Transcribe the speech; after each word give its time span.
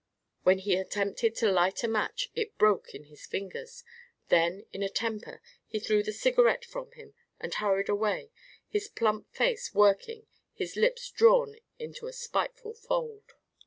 When 0.41 0.57
he 0.57 0.77
attempted 0.77 1.35
to 1.35 1.51
light 1.51 1.83
a 1.83 1.87
match 1.87 2.31
it 2.33 2.57
broke 2.57 2.95
in 2.95 3.03
his 3.03 3.27
fingers, 3.27 3.83
then 4.29 4.65
in 4.73 4.81
a 4.81 4.89
temper 4.89 5.43
he 5.67 5.79
threw 5.79 6.01
the 6.01 6.11
cigarette 6.11 6.65
from 6.65 6.89
him 6.93 7.13
and 7.39 7.53
hurried 7.53 7.87
away, 7.87 8.31
his 8.67 8.87
plump 8.87 9.31
face 9.31 9.75
working, 9.75 10.25
his 10.53 10.75
lips 10.75 11.11
drawn 11.11 11.59
into 11.77 12.07
a 12.07 12.13
spiteful 12.13 12.73
fold. 12.73 13.33